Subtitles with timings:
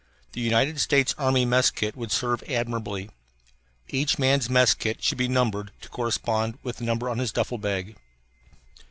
[0.31, 3.11] The United States Army mess kit would serve admirably.
[3.89, 7.59] Each man's mess kit should be numbered to correspond with the number on his duffel
[7.59, 7.95] bag.